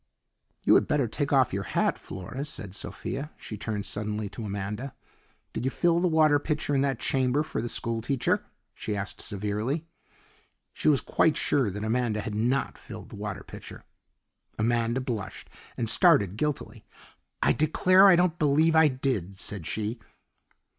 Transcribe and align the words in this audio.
"You 0.65 0.73
had 0.73 0.87
better 0.87 1.07
take 1.07 1.31
off 1.31 1.53
your 1.53 1.61
hat, 1.61 1.95
Flora," 1.95 2.43
said 2.43 2.73
Sophia. 2.73 3.29
She 3.37 3.55
turned 3.55 3.85
suddenly 3.85 4.29
to 4.29 4.43
Amanda. 4.43 4.95
"Did 5.53 5.63
you 5.63 5.69
fill 5.69 5.99
the 5.99 6.07
water 6.07 6.39
pitcher 6.39 6.73
in 6.73 6.81
that 6.81 6.97
chamber 6.99 7.43
for 7.43 7.61
the 7.61 7.69
schoolteacher?" 7.69 8.43
she 8.73 8.95
asked 8.95 9.21
severely. 9.21 9.85
She 10.73 10.87
was 10.87 11.01
quite 11.01 11.37
sure 11.37 11.69
that 11.69 11.83
Amanda 11.83 12.21
had 12.21 12.33
not 12.33 12.79
filled 12.79 13.09
the 13.09 13.15
water 13.15 13.43
pitcher. 13.43 13.83
Amanda 14.57 15.01
blushed 15.01 15.51
and 15.77 15.87
started 15.87 16.35
guiltily. 16.35 16.83
"I 17.43 17.53
declare, 17.53 18.07
I 18.07 18.15
don't 18.15 18.39
believe 18.39 18.75
I 18.75 18.87
did," 18.87 19.35
said 19.37 19.67
she. 19.67 19.99